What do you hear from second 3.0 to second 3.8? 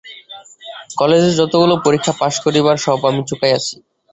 আমি চুকাইয়াছি।